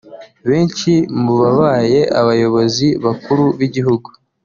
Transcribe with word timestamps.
Benshi 0.49 0.91
mu 1.21 1.33
babaye 1.41 2.01
abayobozi 2.21 2.87
bakuru 3.05 3.43
b’igihugu 3.57 4.09